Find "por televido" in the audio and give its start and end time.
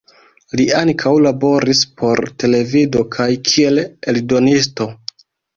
2.03-3.05